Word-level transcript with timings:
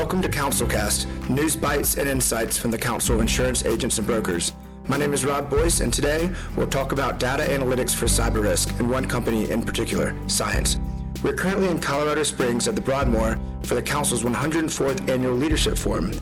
Welcome 0.00 0.22
to 0.22 0.30
CouncilCast, 0.30 1.28
news 1.28 1.54
bites 1.54 1.98
and 1.98 2.08
insights 2.08 2.56
from 2.56 2.70
the 2.70 2.78
Council 2.78 3.16
of 3.16 3.20
Insurance 3.20 3.66
Agents 3.66 3.98
and 3.98 4.06
Brokers. 4.06 4.54
My 4.88 4.96
name 4.96 5.12
is 5.12 5.26
Rob 5.26 5.50
Boyce, 5.50 5.80
and 5.80 5.92
today 5.92 6.30
we'll 6.56 6.68
talk 6.68 6.92
about 6.92 7.20
data 7.20 7.42
analytics 7.42 7.94
for 7.94 8.06
cyber 8.06 8.42
risk 8.42 8.70
and 8.80 8.90
one 8.90 9.06
company 9.06 9.50
in 9.50 9.62
particular, 9.62 10.12
Cyence. 10.24 10.80
We're 11.22 11.34
currently 11.34 11.68
in 11.68 11.80
Colorado 11.80 12.22
Springs 12.22 12.66
at 12.66 12.76
the 12.76 12.80
Broadmoor 12.80 13.38
for 13.62 13.74
the 13.74 13.82
Council's 13.82 14.22
104th 14.22 15.06
Annual 15.06 15.34
Leadership 15.34 15.76
Forum. 15.76 16.12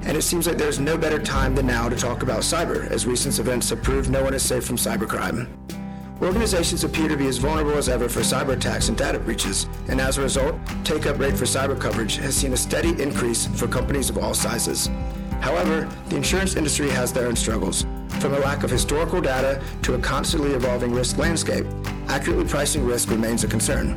And 0.00 0.16
it 0.16 0.22
seems 0.22 0.46
like 0.46 0.56
there's 0.56 0.80
no 0.80 0.96
better 0.96 1.22
time 1.22 1.54
than 1.54 1.66
now 1.66 1.90
to 1.90 1.94
talk 1.94 2.22
about 2.22 2.40
cyber, 2.40 2.90
as 2.90 3.06
recent 3.06 3.38
events 3.38 3.68
have 3.68 3.82
proved 3.82 4.08
no 4.08 4.24
one 4.24 4.32
is 4.32 4.42
safe 4.42 4.64
from 4.64 4.76
cybercrime. 4.76 5.46
Organizations 6.22 6.82
appear 6.82 7.08
to 7.08 7.16
be 7.16 7.26
as 7.26 7.36
vulnerable 7.36 7.76
as 7.76 7.90
ever 7.90 8.08
for 8.08 8.20
cyber 8.20 8.54
attacks 8.54 8.88
and 8.88 8.96
data 8.96 9.18
breaches, 9.18 9.68
and 9.88 10.00
as 10.00 10.16
a 10.16 10.22
result, 10.22 10.54
take-up 10.82 11.18
rate 11.18 11.36
for 11.36 11.44
cyber 11.44 11.78
coverage 11.78 12.16
has 12.16 12.34
seen 12.34 12.54
a 12.54 12.56
steady 12.56 13.00
increase 13.02 13.46
for 13.46 13.68
companies 13.68 14.08
of 14.08 14.16
all 14.16 14.32
sizes. 14.32 14.88
However, 15.42 15.86
the 16.08 16.16
insurance 16.16 16.56
industry 16.56 16.88
has 16.88 17.12
their 17.12 17.26
own 17.26 17.36
struggles. 17.36 17.84
From 18.18 18.32
a 18.32 18.38
lack 18.38 18.62
of 18.62 18.70
historical 18.70 19.20
data 19.20 19.62
to 19.82 19.94
a 19.94 19.98
constantly 19.98 20.52
evolving 20.52 20.92
risk 20.92 21.18
landscape, 21.18 21.66
accurately 22.08 22.46
pricing 22.46 22.86
risk 22.86 23.10
remains 23.10 23.44
a 23.44 23.48
concern. 23.48 23.94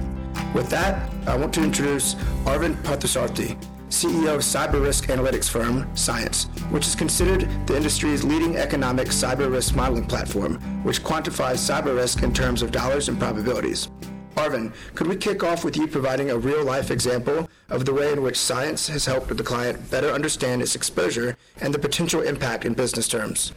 With 0.53 0.69
that, 0.71 1.09
I 1.25 1.37
want 1.37 1.53
to 1.53 1.63
introduce 1.63 2.15
Arvind 2.43 2.75
Parthasarathy, 2.83 3.57
CEO 3.89 4.35
of 4.35 4.41
cyber 4.41 4.81
risk 4.81 5.07
analytics 5.07 5.49
firm 5.49 5.83
Cyence, 5.93 6.45
which 6.71 6.85
is 6.85 6.95
considered 6.95 7.49
the 7.65 7.75
industry's 7.75 8.23
leading 8.23 8.55
economic 8.55 9.07
cyber 9.07 9.51
risk 9.51 9.75
modeling 9.75 10.05
platform, 10.05 10.55
which 10.83 11.03
quantifies 11.03 11.57
cyber 11.57 11.95
risk 11.95 12.21
in 12.21 12.31
terms 12.31 12.61
of 12.61 12.71
dollars 12.71 13.09
and 13.09 13.19
probabilities. 13.19 13.89
Arvind, 14.35 14.73
could 14.93 15.07
we 15.07 15.15
kick 15.15 15.43
off 15.43 15.65
with 15.65 15.75
you 15.75 15.87
providing 15.87 16.29
a 16.29 16.37
real 16.37 16.63
life 16.63 16.91
example 16.91 17.49
of 17.69 17.85
the 17.85 17.93
way 17.93 18.13
in 18.13 18.21
which 18.21 18.35
Cyence 18.35 18.87
has 18.89 19.05
helped 19.05 19.35
the 19.35 19.43
client 19.43 19.89
better 19.89 20.11
understand 20.11 20.61
its 20.61 20.75
exposure 20.75 21.35
and 21.59 21.73
the 21.73 21.79
potential 21.79 22.21
impact 22.21 22.65
in 22.65 22.75
business 22.75 23.07
terms? 23.07 23.53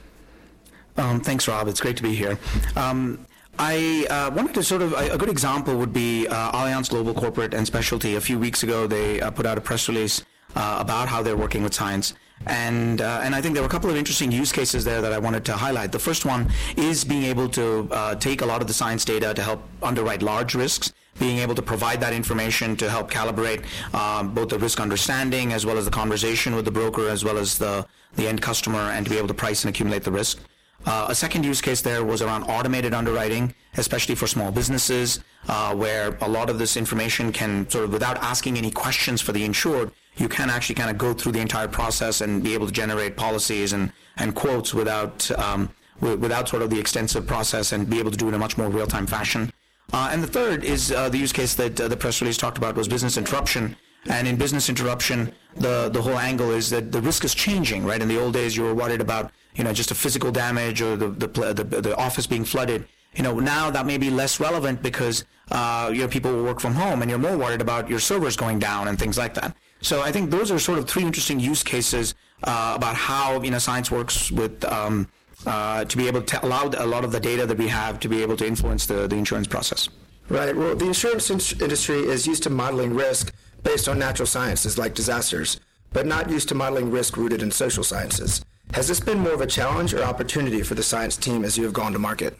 Um, 0.96 1.20
thanks, 1.20 1.46
Rob. 1.46 1.68
It's 1.68 1.80
great 1.80 1.96
to 1.98 2.02
be 2.02 2.14
here. 2.14 2.38
Um, 2.74 3.26
I 3.58 4.06
uh, 4.08 4.30
wanted 4.34 4.54
to 4.54 4.62
sort 4.62 4.82
of 4.82 4.92
a, 4.94 5.16
good 5.18 5.28
example 5.28 5.76
would 5.76 5.92
be 5.92 6.26
uh, 6.26 6.52
Allianz 6.52 6.88
Global 6.90 7.14
Corporate 7.14 7.54
and 7.54 7.66
Specialty. 7.66 8.16
A 8.16 8.20
few 8.20 8.38
weeks 8.38 8.62
ago, 8.62 8.86
they 8.86 9.20
uh, 9.20 9.30
put 9.30 9.46
out 9.46 9.58
a 9.58 9.60
press 9.60 9.88
release 9.88 10.24
uh, 10.56 10.78
about 10.80 11.08
how 11.08 11.22
they're 11.22 11.36
working 11.36 11.62
with 11.62 11.72
Cyence. 11.72 12.14
And 12.46 13.00
uh, 13.00 13.20
and 13.22 13.36
I 13.36 13.40
think 13.40 13.54
there 13.54 13.62
were 13.62 13.68
a 13.68 13.70
couple 13.70 13.88
of 13.88 13.96
interesting 13.96 14.32
use 14.32 14.50
cases 14.50 14.84
there 14.84 15.00
that 15.00 15.12
I 15.12 15.18
wanted 15.18 15.44
to 15.44 15.52
highlight. 15.52 15.92
The 15.92 15.98
first 15.98 16.24
one 16.24 16.50
is 16.76 17.04
being 17.04 17.22
able 17.22 17.48
to 17.50 17.88
uh, 17.92 18.14
take 18.16 18.42
a 18.42 18.46
lot 18.46 18.62
of 18.62 18.66
the 18.66 18.74
Cyence 18.74 19.04
data 19.04 19.32
to 19.32 19.42
help 19.42 19.62
underwrite 19.82 20.22
large 20.22 20.54
risks 20.54 20.92
being 21.18 21.38
able 21.38 21.54
to 21.54 21.62
provide 21.62 22.00
that 22.00 22.12
information 22.12 22.74
to 22.76 22.88
help 22.88 23.10
calibrate 23.10 23.62
um, 23.94 24.32
both 24.34 24.48
the 24.48 24.58
risk 24.58 24.80
understanding 24.80 25.52
as 25.52 25.66
well 25.66 25.76
as 25.76 25.84
the 25.84 25.90
conversation 25.90 26.56
with 26.56 26.64
the 26.64 26.70
broker 26.70 27.08
as 27.08 27.22
well 27.22 27.36
as 27.36 27.58
the, 27.58 27.86
the 28.16 28.26
end 28.26 28.40
customer 28.40 28.78
and 28.78 29.04
to 29.04 29.10
be 29.10 29.18
able 29.18 29.28
to 29.28 29.34
price 29.34 29.62
and 29.62 29.68
accumulate 29.68 30.02
the 30.04 30.10
risk. 30.10 30.40
Uh, 30.84 31.06
a 31.08 31.14
second 31.14 31.44
use 31.44 31.60
case 31.60 31.80
there 31.80 32.04
was 32.04 32.22
around 32.22 32.42
automated 32.44 32.92
underwriting, 32.92 33.54
especially 33.76 34.14
for 34.14 34.26
small 34.26 34.50
businesses, 34.50 35.20
uh, 35.48 35.74
where 35.74 36.16
a 36.20 36.28
lot 36.28 36.50
of 36.50 36.58
this 36.58 36.76
information 36.76 37.32
can 37.32 37.68
sort 37.70 37.84
of, 37.84 37.92
without 37.92 38.18
asking 38.18 38.56
any 38.58 38.70
questions 38.70 39.20
for 39.20 39.32
the 39.32 39.44
insured, 39.44 39.90
you 40.16 40.28
can 40.28 40.50
actually 40.50 40.74
kind 40.74 40.90
of 40.90 40.98
go 40.98 41.14
through 41.14 41.32
the 41.32 41.40
entire 41.40 41.68
process 41.68 42.20
and 42.20 42.42
be 42.42 42.52
able 42.54 42.66
to 42.66 42.72
generate 42.72 43.16
policies 43.16 43.72
and, 43.72 43.92
and 44.16 44.34
quotes 44.34 44.74
without 44.74 45.30
um, 45.38 45.70
w- 46.00 46.18
without 46.18 46.48
sort 46.48 46.62
of 46.62 46.68
the 46.68 46.78
extensive 46.78 47.26
process 47.26 47.72
and 47.72 47.88
be 47.88 47.98
able 47.98 48.10
to 48.10 48.16
do 48.16 48.26
it 48.26 48.28
in 48.28 48.34
a 48.34 48.38
much 48.38 48.58
more 48.58 48.68
real-time 48.68 49.06
fashion. 49.06 49.50
Uh, 49.92 50.10
and 50.12 50.22
the 50.22 50.26
third 50.26 50.64
is 50.64 50.92
uh, 50.92 51.08
the 51.08 51.18
use 51.18 51.32
case 51.32 51.54
that 51.54 51.80
uh, 51.80 51.88
the 51.88 51.96
press 51.96 52.20
release 52.20 52.36
talked 52.36 52.58
about 52.58 52.74
was 52.74 52.88
business 52.88 53.16
interruption. 53.16 53.76
And 54.08 54.26
in 54.26 54.36
business 54.36 54.68
interruption, 54.68 55.32
the, 55.54 55.88
the 55.88 56.02
whole 56.02 56.18
angle 56.18 56.50
is 56.50 56.70
that 56.70 56.90
the 56.90 57.00
risk 57.00 57.24
is 57.24 57.34
changing, 57.34 57.84
right? 57.84 58.02
In 58.02 58.08
the 58.08 58.20
old 58.20 58.32
days, 58.32 58.56
you 58.56 58.64
were 58.64 58.74
worried 58.74 59.00
about, 59.00 59.30
you 59.54 59.64
know, 59.64 59.72
just 59.72 59.90
a 59.90 59.94
physical 59.94 60.30
damage 60.30 60.80
or 60.80 60.96
the, 60.96 61.08
the, 61.08 61.28
the, 61.54 61.80
the 61.80 61.96
office 61.96 62.26
being 62.26 62.44
flooded. 62.44 62.86
You 63.14 63.22
know, 63.22 63.38
now 63.40 63.70
that 63.70 63.84
may 63.84 63.98
be 63.98 64.10
less 64.10 64.40
relevant 64.40 64.82
because, 64.82 65.24
uh, 65.50 65.90
you 65.92 66.00
know, 66.00 66.08
people 66.08 66.42
work 66.42 66.60
from 66.60 66.74
home 66.74 67.02
and 67.02 67.10
you're 67.10 67.18
more 67.18 67.36
worried 67.36 67.60
about 67.60 67.90
your 67.90 67.98
servers 67.98 68.36
going 68.36 68.58
down 68.58 68.88
and 68.88 68.98
things 68.98 69.18
like 69.18 69.34
that. 69.34 69.54
So 69.82 70.00
I 70.00 70.12
think 70.12 70.30
those 70.30 70.50
are 70.50 70.58
sort 70.58 70.78
of 70.78 70.88
three 70.88 71.02
interesting 71.02 71.38
use 71.38 71.62
cases 71.62 72.14
uh, 72.44 72.72
about 72.74 72.96
how, 72.96 73.42
you 73.42 73.50
know, 73.50 73.58
Cyence 73.58 73.90
works 73.90 74.30
with, 74.30 74.64
um, 74.64 75.08
uh, 75.44 75.84
to 75.84 75.96
be 75.96 76.06
able 76.06 76.22
to 76.22 76.44
allow 76.44 76.70
a 76.78 76.86
lot 76.86 77.04
of 77.04 77.12
the 77.12 77.20
data 77.20 77.44
that 77.46 77.58
we 77.58 77.68
have 77.68 78.00
to 78.00 78.08
be 78.08 78.22
able 78.22 78.36
to 78.36 78.46
influence 78.46 78.86
the, 78.86 79.06
the 79.08 79.16
insurance 79.16 79.48
process. 79.48 79.88
Right. 80.28 80.56
Well, 80.56 80.74
the 80.74 80.86
insurance 80.86 81.30
industry 81.30 81.98
is 81.98 82.26
used 82.26 82.44
to 82.44 82.50
modeling 82.50 82.94
risk 82.94 83.34
based 83.62 83.88
on 83.88 83.98
natural 83.98 84.26
sciences 84.26 84.78
like 84.78 84.94
disasters, 84.94 85.60
but 85.92 86.06
not 86.06 86.30
used 86.30 86.48
to 86.48 86.54
modeling 86.54 86.90
risk 86.90 87.16
rooted 87.16 87.42
in 87.42 87.50
social 87.50 87.84
sciences. 87.84 88.42
Has 88.74 88.88
this 88.88 89.00
been 89.00 89.18
more 89.18 89.34
of 89.34 89.40
a 89.40 89.46
challenge 89.46 89.92
or 89.92 90.02
opportunity 90.02 90.62
for 90.62 90.74
the 90.74 90.82
Cyence 90.82 91.20
team 91.20 91.44
as 91.44 91.58
you 91.58 91.64
have 91.64 91.72
gone 91.72 91.92
to 91.92 91.98
market? 91.98 92.38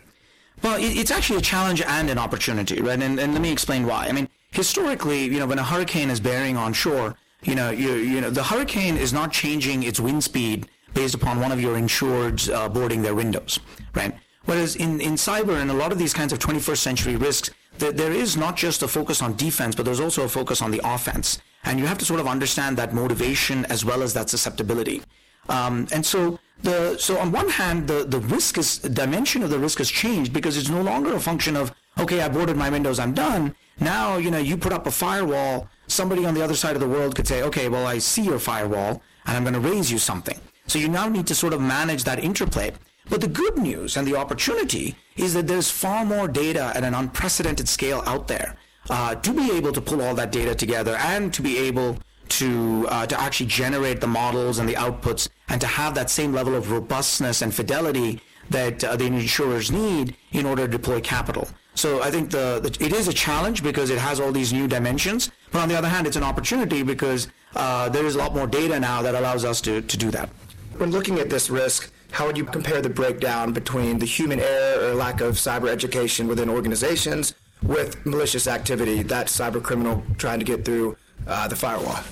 Well, 0.62 0.78
it's 0.80 1.10
actually 1.10 1.38
a 1.38 1.42
challenge 1.42 1.82
and 1.82 2.08
an 2.08 2.18
opportunity, 2.18 2.80
right? 2.80 3.00
And, 3.00 3.18
and 3.18 3.32
let 3.32 3.42
me 3.42 3.50
explain 3.50 3.86
why. 3.86 4.06
I 4.06 4.12
mean, 4.12 4.28
historically, 4.52 5.24
you 5.24 5.38
know, 5.40 5.46
when 5.46 5.58
a 5.58 5.64
hurricane 5.64 6.08
is 6.08 6.20
bearing 6.20 6.56
on 6.56 6.72
shore, 6.72 7.16
you 7.42 7.54
know, 7.54 7.70
you, 7.70 7.94
you 7.94 8.20
know, 8.20 8.30
the 8.30 8.44
hurricane 8.44 8.96
is 8.96 9.12
not 9.12 9.32
changing 9.32 9.82
its 9.82 9.98
wind 9.98 10.22
speed 10.24 10.68
based 10.94 11.14
upon 11.14 11.40
one 11.40 11.52
of 11.52 11.60
your 11.60 11.76
insureds 11.76 12.52
uh, 12.52 12.68
boarding 12.68 13.02
their 13.02 13.14
windows, 13.14 13.58
right? 13.94 14.14
Whereas 14.44 14.76
in, 14.76 15.00
in 15.00 15.14
cyber 15.14 15.60
and 15.60 15.70
a 15.70 15.74
lot 15.74 15.92
of 15.92 15.98
these 15.98 16.14
kinds 16.14 16.32
of 16.32 16.38
21st 16.38 16.78
century 16.78 17.16
risks, 17.16 17.50
there, 17.78 17.92
there 17.92 18.12
is 18.12 18.36
not 18.36 18.56
just 18.56 18.82
a 18.82 18.88
focus 18.88 19.22
on 19.22 19.36
defense, 19.36 19.74
but 19.74 19.84
there's 19.84 20.00
also 20.00 20.24
a 20.24 20.28
focus 20.28 20.62
on 20.62 20.70
the 20.70 20.80
offense. 20.84 21.40
And 21.64 21.78
you 21.78 21.86
have 21.86 21.98
to 21.98 22.04
sort 22.04 22.20
of 22.20 22.26
understand 22.26 22.76
that 22.76 22.92
motivation 22.92 23.64
as 23.66 23.84
well 23.84 24.02
as 24.02 24.14
that 24.14 24.30
susceptibility. 24.30 25.02
Um, 25.48 25.88
and 25.92 26.04
so 26.04 26.38
the 26.62 26.96
so 26.98 27.18
on 27.18 27.32
one 27.32 27.48
hand, 27.48 27.88
the, 27.88 28.04
the 28.04 28.20
risk 28.20 28.58
is 28.58 28.78
dimension 28.78 29.42
of 29.42 29.50
the 29.50 29.58
risk 29.58 29.78
has 29.78 29.90
changed 29.90 30.32
because 30.32 30.56
it's 30.56 30.68
no 30.68 30.82
longer 30.82 31.14
a 31.14 31.20
function 31.20 31.56
of 31.56 31.72
okay, 31.98 32.20
I 32.20 32.28
boarded 32.28 32.56
my 32.56 32.70
windows, 32.70 32.98
I'm 32.98 33.14
done. 33.14 33.54
Now 33.80 34.16
you 34.16 34.30
know 34.30 34.38
you 34.38 34.56
put 34.56 34.72
up 34.72 34.86
a 34.86 34.90
firewall. 34.90 35.68
Somebody 35.88 36.24
on 36.24 36.34
the 36.34 36.42
other 36.42 36.54
side 36.54 36.74
of 36.74 36.80
the 36.80 36.88
world 36.88 37.14
could 37.14 37.28
say, 37.28 37.42
okay, 37.42 37.68
well 37.68 37.86
I 37.86 37.98
see 37.98 38.22
your 38.22 38.38
firewall 38.38 39.02
and 39.26 39.36
I'm 39.36 39.44
going 39.44 39.54
to 39.54 39.60
raise 39.60 39.90
you 39.90 39.98
something. 39.98 40.38
So 40.66 40.78
you 40.78 40.88
now 40.88 41.08
need 41.08 41.26
to 41.26 41.34
sort 41.34 41.52
of 41.52 41.60
manage 41.60 42.04
that 42.04 42.18
interplay. 42.18 42.72
But 43.08 43.20
the 43.20 43.28
good 43.28 43.58
news 43.58 43.96
and 43.96 44.06
the 44.06 44.16
opportunity 44.16 44.96
is 45.16 45.34
that 45.34 45.46
there's 45.46 45.70
far 45.70 46.04
more 46.04 46.28
data 46.28 46.72
at 46.74 46.84
an 46.84 46.94
unprecedented 46.94 47.68
scale 47.68 48.02
out 48.06 48.28
there 48.28 48.56
uh, 48.88 49.14
to 49.16 49.32
be 49.32 49.50
able 49.52 49.72
to 49.72 49.80
pull 49.80 50.00
all 50.00 50.14
that 50.14 50.32
data 50.32 50.54
together 50.54 50.96
and 50.96 51.34
to 51.34 51.42
be 51.42 51.58
able 51.58 51.98
to 52.28 52.86
uh, 52.88 53.06
to 53.06 53.20
actually 53.20 53.46
generate 53.46 54.00
the 54.00 54.06
models 54.06 54.58
and 54.58 54.68
the 54.68 54.74
outputs 54.74 55.28
and 55.48 55.60
to 55.60 55.66
have 55.66 55.94
that 55.94 56.10
same 56.10 56.32
level 56.32 56.54
of 56.54 56.70
robustness 56.70 57.42
and 57.42 57.54
fidelity 57.54 58.20
that 58.50 58.82
uh, 58.84 58.96
the 58.96 59.06
insurers 59.06 59.70
need 59.70 60.16
in 60.32 60.46
order 60.46 60.66
to 60.66 60.72
deploy 60.72 61.00
capital. 61.00 61.48
So 61.74 62.02
I 62.02 62.10
think 62.10 62.30
the, 62.30 62.60
the, 62.62 62.84
it 62.84 62.92
is 62.92 63.08
a 63.08 63.12
challenge 63.12 63.62
because 63.62 63.90
it 63.90 63.98
has 63.98 64.20
all 64.20 64.32
these 64.32 64.52
new 64.52 64.68
dimensions, 64.68 65.30
but 65.50 65.60
on 65.60 65.68
the 65.68 65.76
other 65.76 65.88
hand, 65.88 66.06
it's 66.06 66.16
an 66.16 66.22
opportunity 66.22 66.82
because 66.82 67.28
uh, 67.56 67.88
there 67.88 68.04
is 68.04 68.14
a 68.14 68.18
lot 68.18 68.34
more 68.34 68.46
data 68.46 68.78
now 68.78 69.00
that 69.02 69.14
allows 69.14 69.44
us 69.44 69.60
to, 69.62 69.80
to 69.82 69.96
do 69.96 70.10
that. 70.10 70.28
When 70.76 70.90
looking 70.90 71.18
at 71.18 71.30
this 71.30 71.48
risk, 71.48 71.90
how 72.10 72.26
would 72.26 72.36
you 72.36 72.44
compare 72.44 72.82
the 72.82 72.90
breakdown 72.90 73.52
between 73.52 73.98
the 73.98 74.06
human 74.06 74.38
error 74.40 74.90
or 74.90 74.94
lack 74.94 75.22
of 75.22 75.36
cyber 75.36 75.68
education 75.68 76.28
within 76.28 76.50
organizations 76.50 77.34
with 77.62 78.04
malicious 78.04 78.46
activity, 78.46 79.02
that 79.04 79.28
cyber 79.28 79.62
criminal 79.62 80.02
trying 80.18 80.38
to 80.38 80.44
get 80.44 80.64
through 80.64 80.96
uh, 81.26 81.48
the 81.48 81.56
firewall? 81.56 82.02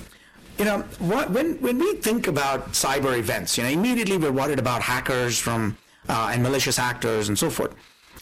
You 0.57 0.65
know, 0.65 0.79
what, 0.99 1.31
when 1.31 1.55
when 1.61 1.79
we 1.79 1.95
think 1.95 2.27
about 2.27 2.73
cyber 2.73 3.17
events, 3.17 3.57
you 3.57 3.63
know, 3.63 3.69
immediately 3.69 4.17
we're 4.17 4.31
worried 4.31 4.59
about 4.59 4.81
hackers 4.81 5.39
from 5.39 5.77
uh, 6.09 6.29
and 6.33 6.43
malicious 6.43 6.77
actors 6.77 7.29
and 7.29 7.37
so 7.37 7.49
forth. 7.49 7.73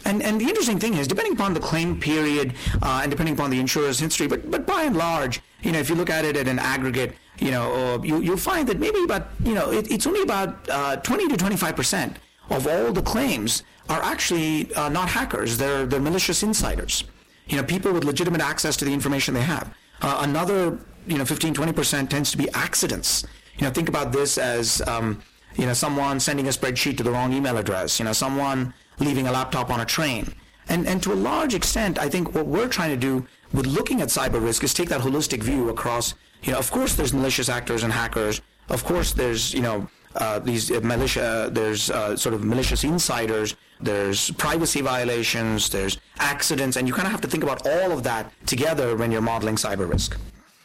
And 0.06 0.24
and 0.24 0.40
the 0.40 0.46
interesting 0.46 0.80
thing 0.80 0.94
is, 0.94 1.08
depending 1.08 1.34
upon 1.34 1.54
the 1.54 1.60
claim 1.60 2.00
period 2.00 2.54
uh, 2.82 3.02
and 3.04 3.12
depending 3.12 3.36
upon 3.36 3.50
the 3.50 3.60
insurer's 3.60 4.00
history, 4.00 4.28
but 4.28 4.50
but 4.50 4.66
by 4.66 4.84
and 4.84 4.96
large, 4.96 5.42
you 5.62 5.72
know, 5.72 5.80
if 5.80 5.90
you 5.90 5.96
look 5.96 6.10
at 6.10 6.24
it 6.24 6.38
at 6.38 6.48
an 6.48 6.60
aggregate, 6.60 7.16
you 7.40 7.52
know, 7.52 8.02
you 8.04 8.20
you'll 8.22 8.38
find 8.38 8.68
that 8.70 8.80
maybe 8.80 9.04
about 9.04 9.28
you 9.44 9.54
know 9.54 9.72
it, 9.72 9.92
it's 9.92 10.08
only 10.08 10.22
about 10.22 10.70
uh, 10.70 10.96
20 10.98 11.28
to 11.30 11.38
25 11.38 11.76
percent 11.76 12.18
of 12.50 12.66
all 12.66 12.92
the 12.92 13.02
claims 13.02 13.64
are 13.90 14.02
actually 14.02 14.74
uh, 14.76 14.90
not 14.90 15.10
hackers; 15.10 15.58
they're 15.58 15.86
they're 15.86 16.00
malicious 16.00 16.44
insiders. 16.44 17.04
You 17.48 17.58
know, 17.58 17.64
people 17.64 17.92
with 17.92 18.04
legitimate 18.04 18.42
access 18.42 18.78
to 18.78 18.86
the 18.86 18.94
information 18.94 19.34
they 19.34 19.42
have. 19.42 19.74
Uh, 20.02 20.20
another 20.22 20.80
you 21.08 21.18
know 21.18 21.26
15 21.26 21.54
20 21.54 21.74
percent 21.74 22.12
tends 22.12 22.32
to 22.32 22.38
be 22.38 22.50
accidents. 22.54 23.26
You 23.58 23.66
know, 23.66 23.72
think 23.72 23.90
about 23.90 24.12
this 24.12 24.38
as 24.38 24.82
um, 24.88 25.22
you 25.56 25.66
know 25.66 25.74
someone 25.74 26.20
sending 26.20 26.48
a 26.48 26.52
spreadsheet 26.52 26.98
to 26.98 27.04
the 27.04 27.12
wrong 27.12 27.34
email 27.34 27.58
address. 27.58 28.00
You 28.00 28.06
know, 28.06 28.14
someone 28.14 28.74
leaving 29.00 29.28
a 29.28 29.32
laptop 29.32 29.70
on 29.70 29.80
a 29.80 29.86
train. 29.86 30.34
And, 30.70 30.88
and 30.88 31.02
to 31.04 31.14
a 31.14 31.16
large 31.16 31.56
extent, 31.56 31.98
I 31.98 32.10
think 32.10 32.36
what 32.36 32.46
we're 32.46 32.68
trying 32.68 32.92
to 32.92 32.98
do 32.98 33.26
with 33.54 33.66
looking 33.66 34.02
at 34.02 34.10
cyber 34.10 34.42
risk 34.42 34.64
is 34.64 34.74
take 34.74 34.90
that 34.90 35.02
holistic 35.02 35.42
view 35.42 35.70
across, 35.70 36.14
you 36.44 36.52
know, 36.52 36.60
of 36.60 36.70
course 36.70 36.94
there's 36.94 37.12
malicious 37.12 37.50
actors 37.50 37.84
and 37.84 37.92
hackers. 37.92 38.42
Of 38.70 38.86
course 38.86 39.12
there's, 39.12 39.52
you 39.52 39.62
know, 39.62 39.90
uh, 40.16 40.40
these 40.40 40.72
uh, 40.72 40.80
militia, 40.82 41.50
there's 41.52 41.90
uh, 41.90 42.16
sort 42.16 42.36
of 42.36 42.44
malicious 42.44 42.84
insiders, 42.84 43.56
there's 43.80 44.32
privacy 44.32 44.82
violations, 44.82 45.70
there's 45.70 45.98
accidents, 46.18 46.76
and 46.76 46.88
you 46.88 46.94
kind 46.94 47.06
of 47.06 47.12
have 47.12 47.22
to 47.22 47.28
think 47.28 47.44
about 47.44 47.66
all 47.66 47.92
of 47.92 48.04
that 48.04 48.32
together 48.46 48.96
when 48.96 49.12
you're 49.12 49.22
modeling 49.22 49.56
cyber 49.56 49.90
risk. 49.90 50.18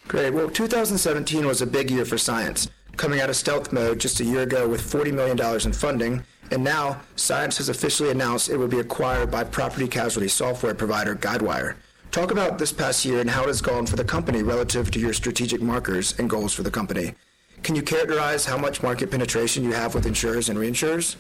Great. 0.09 0.35
Well, 0.35 0.51
2017 0.51 1.47
was 1.47 1.63
a 1.63 1.67
big 1.67 1.91
year 1.91 2.05
for 2.05 2.17
Cyence, 2.17 2.69
coming 2.97 3.21
out 3.21 3.31
of 3.31 3.37
stealth 3.37 3.73
mode 3.73 4.01
just 4.01 4.21
a 4.21 4.25
year 4.25 4.43
ago 4.43 4.69
with 4.69 4.81
$40 4.83 5.15
million 5.15 5.39
in 5.65 5.73
funding, 5.73 6.23
and 6.51 6.63
now 6.63 7.01
Cyence 7.17 7.57
has 7.59 7.69
officially 7.69 8.11
announced 8.11 8.49
it 8.49 8.57
will 8.57 8.69
be 8.69 8.81
acquired 8.81 9.31
by 9.31 9.45
property 9.45 9.89
casualty 9.89 10.29
software 10.29 10.75
provider 10.75 11.15
Guidewire. 11.15 11.77
Talk 12.11 12.31
about 12.31 12.59
this 12.59 12.73
past 12.73 13.05
year 13.05 13.21
and 13.21 13.31
how 13.31 13.43
it 13.43 13.49
has 13.49 13.61
gone 13.61 13.87
for 13.87 13.97
the 13.97 14.05
company 14.05 14.43
relative 14.43 14.91
to 14.93 15.01
your 15.01 15.13
strategic 15.13 15.61
markers 15.61 16.17
and 16.19 16.31
goals 16.31 16.53
for 16.53 16.63
the 16.63 16.71
company. 16.71 17.15
Can 17.65 17.75
you 17.75 17.83
characterize 17.83 18.45
how 18.45 18.59
much 18.59 18.83
market 18.83 19.11
penetration 19.11 19.65
you 19.65 19.73
have 19.73 19.95
with 19.95 20.07
insurers 20.07 20.49
and 20.49 20.59
reinsurers? 20.59 21.17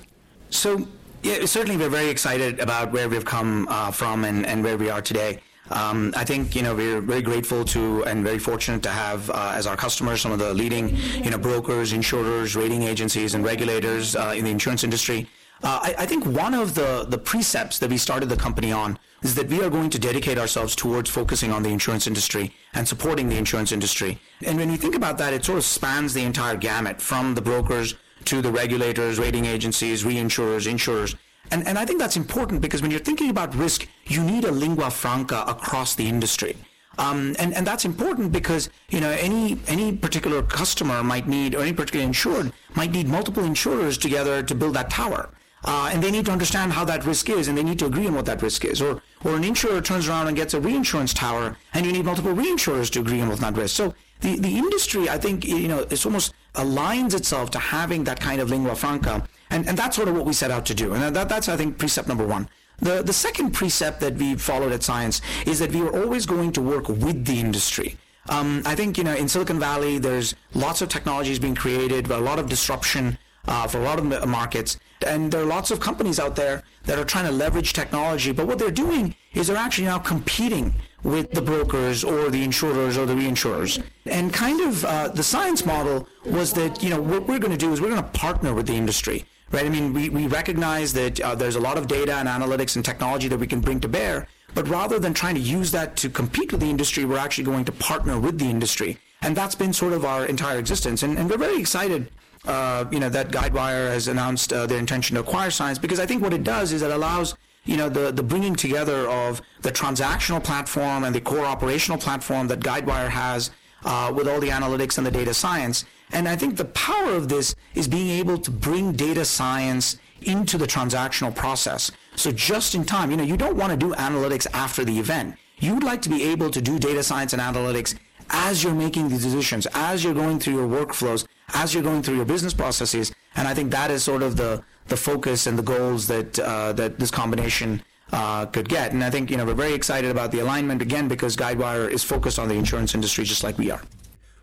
So, 0.50 0.86
yeah, 1.24 1.46
certainly 1.46 1.78
we're 1.78 1.88
very 1.88 2.10
excited 2.10 2.60
about 2.60 2.92
where 2.92 3.08
we've 3.08 3.24
come 3.24 3.66
uh, 3.70 3.90
from 3.90 4.24
and, 4.24 4.44
and 4.44 4.62
where 4.62 4.76
we 4.76 4.90
are 4.90 5.00
today. 5.00 5.40
Um, 5.70 6.12
I 6.14 6.24
think 6.24 6.54
you 6.54 6.60
know 6.60 6.74
we're 6.74 7.00
very 7.00 7.22
grateful 7.22 7.64
to 7.64 8.04
and 8.04 8.22
very 8.22 8.38
fortunate 8.38 8.82
to 8.82 8.90
have 8.90 9.30
uh, 9.30 9.52
as 9.54 9.66
our 9.66 9.76
customers 9.76 10.20
some 10.20 10.32
of 10.32 10.38
the 10.38 10.52
leading 10.52 10.94
you 11.24 11.30
know 11.30 11.38
brokers, 11.38 11.94
insurers, 11.94 12.54
rating 12.54 12.82
agencies, 12.82 13.34
and 13.34 13.42
regulators 13.42 14.14
uh, 14.14 14.34
in 14.36 14.44
the 14.44 14.50
insurance 14.50 14.84
industry. 14.84 15.26
Uh, 15.62 15.80
I, 15.82 15.94
I, 16.00 16.06
think 16.06 16.26
one 16.26 16.52
of 16.52 16.74
the 16.74 17.06
the 17.08 17.16
precepts 17.16 17.78
that 17.78 17.88
we 17.88 17.96
started 17.96 18.28
the 18.28 18.36
company 18.36 18.72
on 18.72 18.98
is 19.22 19.34
that 19.36 19.48
we 19.48 19.62
are 19.62 19.70
going 19.70 19.88
to 19.88 19.98
dedicate 19.98 20.36
ourselves 20.36 20.76
towards 20.76 21.08
focusing 21.08 21.50
on 21.50 21.62
the 21.62 21.70
insurance 21.70 22.06
industry 22.06 22.54
and 22.74 22.86
supporting 22.86 23.30
the 23.30 23.38
insurance 23.38 23.72
industry. 23.72 24.20
And 24.44 24.58
when 24.58 24.70
you 24.70 24.76
think 24.76 24.94
about 24.94 25.16
that, 25.16 25.32
it 25.32 25.46
sort 25.46 25.56
of 25.56 25.64
spans 25.64 26.12
the 26.12 26.24
entire 26.24 26.56
gamut 26.56 27.00
from 27.00 27.34
the 27.34 27.40
brokers 27.40 27.94
to 28.26 28.42
the 28.42 28.50
regulators, 28.50 29.18
rating 29.18 29.44
agencies, 29.44 30.04
reinsurers, 30.04 30.66
insurers. 30.66 31.16
And, 31.50 31.66
and 31.66 31.78
I 31.78 31.84
think 31.84 31.98
that's 31.98 32.16
important 32.16 32.60
because 32.60 32.82
when 32.82 32.90
you're 32.90 33.00
thinking 33.00 33.30
about 33.30 33.54
risk, 33.54 33.86
you 34.06 34.22
need 34.22 34.44
a 34.44 34.50
lingua 34.50 34.90
franca 34.90 35.44
across 35.46 35.94
the 35.94 36.06
industry. 36.08 36.56
Um, 36.98 37.34
and, 37.38 37.54
and 37.54 37.66
that's 37.66 37.84
important 37.84 38.32
because 38.32 38.70
you 38.88 39.00
know 39.00 39.10
any 39.10 39.58
any 39.66 39.96
particular 39.96 40.42
customer 40.42 41.02
might 41.02 41.26
need 41.26 41.54
or 41.54 41.62
any 41.62 41.72
particular 41.72 42.06
insured 42.06 42.52
might 42.76 42.92
need 42.92 43.08
multiple 43.08 43.44
insurers 43.44 43.98
together 43.98 44.42
to 44.44 44.54
build 44.54 44.74
that 44.76 44.90
tower. 44.90 45.30
Uh, 45.64 45.90
and 45.92 46.02
they 46.02 46.10
need 46.10 46.26
to 46.26 46.32
understand 46.32 46.72
how 46.72 46.84
that 46.84 47.06
risk 47.06 47.30
is, 47.30 47.48
and 47.48 47.56
they 47.56 47.62
need 47.62 47.78
to 47.78 47.86
agree 47.86 48.06
on 48.06 48.14
what 48.14 48.26
that 48.26 48.42
risk 48.42 48.64
is. 48.64 48.82
Or, 48.82 49.02
or 49.24 49.34
an 49.36 49.44
insurer 49.44 49.80
turns 49.80 50.08
around 50.08 50.28
and 50.28 50.36
gets 50.36 50.54
a 50.54 50.60
reinsurance 50.60 51.14
tower, 51.14 51.56
and 51.72 51.84
you 51.86 51.92
need 51.92 52.04
multiple 52.04 52.34
reinsurers 52.34 52.90
to 52.90 53.00
agree 53.00 53.20
on 53.20 53.28
what 53.28 53.40
that 53.40 53.56
risk. 53.56 53.74
So 53.74 53.94
the, 54.20 54.38
the 54.38 54.56
industry, 54.58 55.08
I 55.08 55.18
think, 55.18 55.44
you 55.44 55.68
know, 55.68 55.80
it's 55.90 56.06
almost 56.06 56.34
aligns 56.54 57.14
itself 57.14 57.50
to 57.52 57.58
having 57.58 58.04
that 58.04 58.20
kind 58.20 58.40
of 58.40 58.50
lingua 58.50 58.76
franca, 58.76 59.26
and, 59.50 59.66
and 59.68 59.76
that's 59.76 59.96
sort 59.96 60.08
of 60.08 60.14
what 60.16 60.26
we 60.26 60.32
set 60.32 60.50
out 60.50 60.66
to 60.66 60.74
do. 60.74 60.94
And 60.94 61.16
that, 61.16 61.28
that's, 61.28 61.48
I 61.48 61.56
think, 61.56 61.78
precept 61.78 62.06
number 62.08 62.26
one. 62.26 62.48
The, 62.78 63.02
the 63.02 63.12
second 63.12 63.52
precept 63.52 64.00
that 64.00 64.16
we 64.16 64.34
followed 64.34 64.72
at 64.72 64.80
Cyence 64.80 65.20
is 65.46 65.58
that 65.60 65.72
we 65.72 65.80
were 65.80 66.02
always 66.02 66.26
going 66.26 66.52
to 66.52 66.60
work 66.60 66.88
with 66.88 67.24
the 67.24 67.38
industry. 67.40 67.96
Um, 68.28 68.62
I 68.64 68.74
think, 68.74 68.98
you 68.98 69.04
know, 69.04 69.14
in 69.14 69.28
Silicon 69.28 69.60
Valley, 69.60 69.98
there's 69.98 70.34
lots 70.54 70.82
of 70.82 70.88
technologies 70.88 71.38
being 71.38 71.54
created, 71.54 72.10
a 72.10 72.18
lot 72.18 72.38
of 72.38 72.48
disruption 72.48 73.18
uh, 73.46 73.66
for 73.66 73.78
a 73.78 73.82
lot 73.82 73.98
of 73.98 74.28
markets. 74.28 74.78
And 75.06 75.30
there 75.30 75.42
are 75.42 75.46
lots 75.46 75.70
of 75.70 75.80
companies 75.80 76.18
out 76.18 76.36
there 76.36 76.62
that 76.84 76.98
are 76.98 77.04
trying 77.04 77.26
to 77.26 77.32
leverage 77.32 77.72
technology, 77.72 78.32
but 78.32 78.46
what 78.46 78.58
they're 78.58 78.70
doing 78.70 79.14
is 79.34 79.46
they're 79.48 79.56
actually 79.56 79.86
now 79.86 79.98
competing 79.98 80.74
with 81.02 81.30
the 81.32 81.42
brokers 81.42 82.02
or 82.02 82.30
the 82.30 82.42
insurers 82.42 82.96
or 82.96 83.04
the 83.04 83.14
reinsurers. 83.14 83.82
And 84.06 84.32
kind 84.32 84.60
of 84.62 84.84
uh, 84.84 85.08
the 85.08 85.22
Cyence 85.22 85.66
model 85.66 86.08
was 86.24 86.52
that, 86.54 86.82
you 86.82 86.90
know, 86.90 87.00
what 87.00 87.28
we're 87.28 87.38
going 87.38 87.52
to 87.52 87.58
do 87.58 87.72
is 87.72 87.80
we're 87.80 87.90
going 87.90 88.02
to 88.02 88.18
partner 88.18 88.54
with 88.54 88.66
the 88.66 88.74
industry. 88.74 89.26
Right? 89.50 89.66
I 89.66 89.68
mean, 89.68 89.92
we, 89.92 90.08
we 90.08 90.26
recognize 90.26 90.92
that 90.94 91.20
uh, 91.20 91.34
there's 91.34 91.56
a 91.56 91.60
lot 91.60 91.76
of 91.76 91.86
data 91.86 92.14
and 92.14 92.26
analytics 92.28 92.76
and 92.76 92.84
technology 92.84 93.28
that 93.28 93.38
we 93.38 93.46
can 93.46 93.60
bring 93.60 93.78
to 93.80 93.88
bear, 93.88 94.26
but 94.54 94.66
rather 94.68 94.98
than 94.98 95.12
trying 95.12 95.34
to 95.34 95.40
use 95.40 95.70
that 95.72 95.96
to 95.98 96.08
compete 96.08 96.50
with 96.50 96.60
the 96.60 96.70
industry, 96.70 97.04
we're 97.04 97.18
actually 97.18 97.44
going 97.44 97.64
to 97.66 97.72
partner 97.72 98.18
with 98.18 98.38
the 98.38 98.46
industry. 98.46 98.98
And 99.22 99.36
that's 99.36 99.54
been 99.54 99.72
sort 99.72 99.92
of 99.92 100.04
our 100.04 100.24
entire 100.26 100.58
existence. 100.58 101.02
And, 101.02 101.18
and 101.18 101.30
we're 101.30 101.38
very 101.38 101.58
excited 101.58 102.10
uh, 102.46 102.84
you 102.90 103.00
know, 103.00 103.08
that 103.08 103.30
Guidewire 103.30 103.88
has 103.88 104.08
announced 104.08 104.52
uh, 104.52 104.66
their 104.66 104.78
intention 104.78 105.14
to 105.14 105.20
acquire 105.20 105.50
Cyence 105.50 105.80
because 105.80 106.00
I 106.00 106.06
think 106.06 106.22
what 106.22 106.32
it 106.32 106.44
does 106.44 106.72
is 106.72 106.82
it 106.82 106.90
allows 106.90 107.34
you 107.64 107.76
know 107.78 107.88
the 107.88 108.12
the 108.12 108.22
bringing 108.22 108.54
together 108.54 109.08
of 109.08 109.40
the 109.62 109.72
transactional 109.72 110.42
platform 110.42 111.04
and 111.04 111.14
the 111.14 111.20
core 111.20 111.46
operational 111.46 111.98
platform 111.98 112.46
that 112.48 112.60
Guidewire 112.60 113.08
has 113.08 113.50
uh, 113.84 114.12
with 114.14 114.28
all 114.28 114.40
the 114.40 114.48
analytics 114.48 114.98
and 114.98 115.06
the 115.06 115.10
data 115.10 115.34
science. 115.34 115.84
And 116.12 116.28
I 116.28 116.36
think 116.36 116.56
the 116.56 116.66
power 116.66 117.12
of 117.12 117.28
this 117.28 117.54
is 117.74 117.88
being 117.88 118.10
able 118.10 118.38
to 118.38 118.50
bring 118.50 118.92
data 118.92 119.24
science 119.24 119.96
into 120.22 120.58
the 120.58 120.66
transactional 120.66 121.34
process. 121.34 121.90
So 122.16 122.30
just 122.30 122.74
in 122.74 122.84
time, 122.84 123.10
you 123.10 123.16
know, 123.16 123.24
you 123.24 123.36
don't 123.36 123.56
want 123.56 123.72
to 123.72 123.76
do 123.76 123.94
analytics 123.94 124.46
after 124.52 124.84
the 124.84 124.98
event. 124.98 125.36
You'd 125.58 125.82
like 125.82 126.02
to 126.02 126.08
be 126.08 126.22
able 126.24 126.50
to 126.50 126.60
do 126.60 126.78
data 126.78 127.02
science 127.02 127.32
and 127.32 127.42
analytics 127.42 127.94
as 128.30 128.62
you're 128.62 128.74
making 128.74 129.08
these 129.08 129.24
decisions, 129.24 129.66
as 129.74 130.02
you're 130.02 130.14
going 130.14 130.38
through 130.38 130.54
your 130.54 130.68
workflows, 130.68 131.26
as 131.54 131.72
you're 131.72 131.82
going 131.82 132.02
through 132.02 132.16
your 132.16 132.24
business 132.24 132.52
processes. 132.52 133.12
And 133.36 133.48
I 133.48 133.54
think 133.54 133.70
that 133.70 133.90
is 133.90 134.02
sort 134.02 134.22
of 134.22 134.36
the, 134.36 134.62
the 134.88 134.96
focus 134.96 135.46
and 135.46 135.58
the 135.58 135.62
goals 135.62 136.06
that, 136.08 136.38
uh, 136.38 136.72
that 136.74 136.98
this 136.98 137.10
combination 137.10 137.82
uh, 138.12 138.46
could 138.46 138.68
get. 138.68 138.92
And 138.92 139.02
I 139.02 139.10
think, 139.10 139.30
you 139.30 139.36
know, 139.36 139.44
we're 139.44 139.54
very 139.54 139.72
excited 139.72 140.10
about 140.10 140.30
the 140.30 140.40
alignment 140.40 140.82
again 140.82 141.08
because 141.08 141.36
Guidewire 141.36 141.90
is 141.90 142.04
focused 142.04 142.38
on 142.38 142.48
the 142.48 142.54
insurance 142.54 142.94
industry 142.94 143.24
just 143.24 143.42
like 143.42 143.56
we 143.58 143.70
are. 143.70 143.82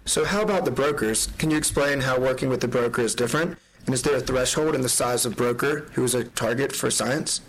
So 0.05 0.25
how 0.25 0.41
about 0.41 0.65
the 0.65 0.71
brokers? 0.71 1.27
Can 1.37 1.51
you 1.51 1.57
explain 1.57 2.01
how 2.01 2.19
working 2.19 2.49
with 2.49 2.61
the 2.61 2.67
broker 2.67 3.01
is 3.01 3.13
different? 3.13 3.57
And 3.85 3.93
is 3.93 4.01
there 4.01 4.15
a 4.15 4.21
threshold 4.21 4.75
in 4.75 4.81
the 4.81 4.89
size 4.89 5.25
of 5.25 5.35
broker 5.35 5.87
who 5.93 6.03
is 6.03 6.15
a 6.15 6.23
target 6.23 6.71
for 6.71 6.87
Cyence? 6.89 7.41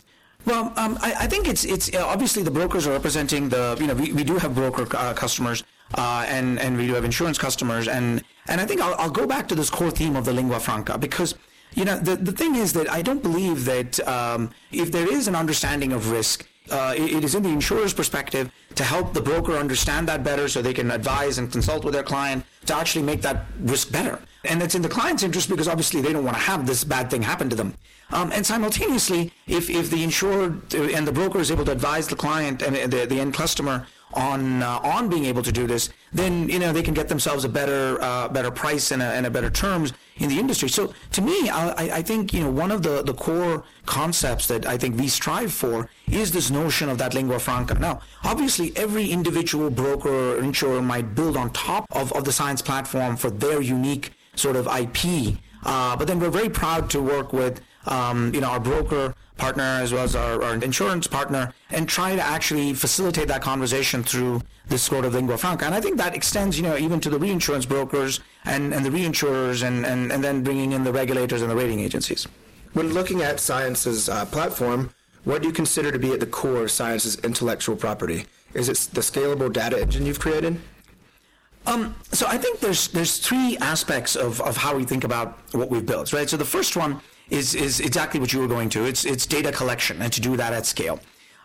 Well, 0.44 0.73
um, 0.76 0.99
I, 1.00 1.15
I, 1.20 1.26
think 1.29 1.47
it's 1.47 1.65
it's 1.65 1.94
obviously 1.94 2.43
the 2.43 2.50
brokers 2.50 2.87
are 2.87 2.91
representing 2.91 3.49
the 3.49 3.76
you 3.79 3.87
know 3.87 3.94
we, 3.94 4.12
we 4.12 4.25
do 4.25 4.38
have 4.38 4.56
broker 4.56 4.87
uh, 4.97 5.15
customers 5.15 5.62
uh, 5.94 6.25
and 6.29 6.59
and 6.59 6.77
we 6.77 6.87
do 6.87 6.94
have 6.94 7.05
insurance 7.05 7.39
customers 7.39 7.89
and 7.89 8.23
and 8.49 8.61
I 8.61 8.67
think 8.67 8.81
I'll, 8.81 8.94
I'll 8.94 9.11
go 9.11 9.27
back 9.27 9.49
to 9.49 9.55
this 9.55 9.71
core 9.71 9.91
theme 9.91 10.17
of 10.17 10.25
the 10.25 10.33
lingua 10.33 10.61
franca 10.61 10.99
because 10.99 11.35
you 11.75 11.85
know 11.85 11.99
the 11.99 12.17
the 12.17 12.33
thing 12.33 12.55
is 12.56 12.73
that 12.75 12.91
I 12.91 13.03
don't 13.03 13.23
believe 13.23 13.65
that 13.65 14.06
um, 14.06 14.50
if 14.71 14.93
there 14.93 15.11
is 15.11 15.29
an 15.29 15.37
understanding 15.37 15.93
of 15.93 16.11
risk 16.11 16.47
uh, 16.71 16.94
it, 16.97 17.12
it 17.12 17.25
is 17.25 17.35
in 17.35 17.43
the 17.43 17.49
insurer's 17.49 17.93
perspective 17.93 18.50
to 18.75 18.85
help 18.85 19.12
the 19.12 19.21
broker 19.21 19.56
understand 19.56 20.09
that 20.09 20.23
better 20.23 20.49
so 20.49 20.62
they 20.62 20.73
can 20.73 20.91
advise 20.91 21.39
and 21.39 21.50
consult 21.50 21.85
with 21.85 21.93
their 21.93 22.03
client 22.03 22.44
to 22.67 22.75
actually 22.75 23.05
make 23.05 23.21
that 23.23 23.47
risk 23.61 23.91
better. 23.91 24.21
And 24.44 24.62
it's 24.62 24.75
in 24.75 24.83
the 24.83 24.89
client's 24.89 25.23
interest 25.23 25.49
because 25.49 25.69
obviously 25.69 26.00
they 26.00 26.12
don't 26.12 26.25
want 26.25 26.37
to 26.37 26.43
have 26.43 26.67
this 26.67 26.85
bad 26.85 27.11
thing 27.11 27.23
happen 27.23 27.49
to 27.50 27.56
them. 27.56 27.75
Um, 28.11 28.33
and 28.33 28.44
simultaneously, 28.44 29.33
if, 29.47 29.71
if 29.71 29.91
the 29.91 30.03
insurer 30.03 30.56
and 30.75 31.06
the 31.06 31.12
broker 31.12 31.39
is 31.39 31.50
able 31.50 31.65
to 31.65 31.73
advise 31.73 32.09
the 32.09 32.17
client 32.17 32.62
and 32.62 32.93
the, 32.93 33.06
the 33.06 33.21
end 33.21 33.35
customer 33.35 33.87
on 34.14 34.63
uh, 34.63 34.79
on 34.82 35.08
being 35.08 35.25
able 35.25 35.43
to 35.43 35.53
do 35.53 35.67
this, 35.67 35.91
then 36.13 36.48
you 36.48 36.58
know 36.58 36.72
they 36.72 36.82
can 36.82 36.94
get 36.94 37.08
themselves 37.08 37.44
a 37.44 37.48
better 37.48 38.01
uh, 38.01 38.29
better 38.29 38.51
price 38.51 38.91
and 38.91 39.03
a, 39.03 39.06
and 39.06 39.27
a 39.27 39.31
better 39.31 39.51
terms 39.51 39.93
in 40.17 40.29
the 40.29 40.39
industry. 40.39 40.69
So 40.69 40.93
to 41.13 41.22
me, 41.22 41.48
I, 41.48 41.98
I 41.98 42.03
think 42.03 42.32
you 42.32 42.41
know 42.41 42.51
one 42.51 42.70
of 42.70 42.82
the, 42.82 43.03
the 43.03 43.15
core 43.15 43.65
concepts 43.87 44.46
that 44.48 44.67
I 44.67 44.77
think 44.77 44.98
we 44.98 45.08
strive 45.08 45.53
for 45.53 45.89
is 46.08 46.32
this 46.32 46.51
notion 46.51 46.89
of 46.89 46.98
that 46.98 47.15
lingua 47.15 47.39
franca. 47.39 47.75
Now, 47.75 48.01
obviously, 48.25 48.77
every 48.77 49.10
individual 49.10 49.70
broker 49.70 50.37
or 50.37 50.39
insurer 50.39 50.82
might 50.82 51.15
build 51.15 51.37
on 51.37 51.51
top 51.51 51.87
of, 51.91 52.13
of 52.13 52.25
the 52.25 52.31
Cyence 52.31 52.65
platform 52.65 53.17
for 53.17 53.31
their 53.31 53.60
unique 53.60 54.13
sort 54.34 54.56
of 54.56 54.67
IP. 54.67 55.37
Uh, 55.65 55.96
but 55.96 56.08
then 56.08 56.19
we're 56.19 56.31
very 56.31 56.48
proud 56.48 56.91
to 56.91 57.01
work 57.01 57.32
with 57.32 57.60
um, 57.86 58.32
you 58.34 58.41
know 58.41 58.48
our 58.48 58.60
broker 58.60 59.15
partner 59.36 59.62
as 59.62 59.93
well 59.93 60.05
as 60.05 60.15
our, 60.15 60.43
our, 60.43 60.55
insurance 60.55 61.06
partner 61.06 61.53
and 61.70 61.89
try 61.89 62.15
to 62.15 62.22
actually 62.22 62.74
facilitate 62.74 63.29
that 63.29 63.43
conversation 63.43 64.03
through 64.03 64.41
this 64.69 64.82
sort 64.82 65.05
of 65.05 65.15
lingua 65.15 65.36
franca. 65.36 65.65
And 65.65 65.74
I 65.74 65.81
think 65.81 65.96
that 65.96 66.15
extends, 66.15 66.56
you 66.56 66.62
know, 66.62 66.77
even 66.77 67.01
to 67.01 67.10
the 67.10 67.19
reinsurance 67.19 67.67
brokers 67.67 68.20
and, 68.44 68.72
and 68.72 68.84
the 68.84 68.91
reinsurers 68.91 69.67
and, 69.67 69.84
and, 69.84 70.12
and 70.12 70.22
then 70.22 70.43
bringing 70.43 70.72
in 70.72 70.84
the 70.84 70.93
regulators 70.93 71.43
and 71.43 71.51
the 71.51 71.56
rating 71.56 71.81
agencies. 71.81 72.29
When 72.74 72.93
looking 72.93 73.22
at 73.22 73.36
Cyence's 73.36 74.08
uh, 74.08 74.27
platform, 74.27 74.94
what 75.24 75.43
do 75.43 75.48
you 75.48 75.55
consider 75.55 75.91
to 75.91 75.98
be 75.98 76.12
at 76.12 76.20
the 76.20 76.27
core 76.27 76.62
of 76.62 76.70
Cyence's 76.70 77.17
intellectual 77.24 77.77
property? 77.77 78.27
Is 78.55 78.69
it 78.69 78.94
the 78.94 79.01
scalable 79.01 79.53
data 79.53 79.81
engine 79.81 80.06
you've 80.06 80.20
created? 80.20 80.60
Um, 81.67 81.94
so 82.10 82.27
I 82.27 82.39
think 82.39 82.58
there's 82.58 82.89
there's 82.89 83.19
three 83.19 83.56
aspects 83.58 84.17
of, 84.17 84.41
of 84.41 84.56
how 84.56 84.77
we 84.77 84.84
think 84.84 85.05
about 85.05 85.39
what 85.53 85.70
we've 85.70 85.86
built, 85.86 86.12
right? 86.12 86.29
So 86.29 86.36
the 86.36 86.44
first 86.44 86.77
one 86.77 87.01
is 87.32 87.55
is 87.55 87.81
exactly 87.81 88.20
what 88.20 88.32
you 88.32 88.41
were 88.41 88.46
going 88.56 88.69
to. 88.69 88.84
It's 88.84 89.05
it's 89.05 89.27
data 89.27 89.51
collection 89.51 90.03
and 90.03 90.12
to 90.12 90.20
do 90.20 90.36
that 90.36 90.53
at 90.53 90.67
scale. 90.67 91.01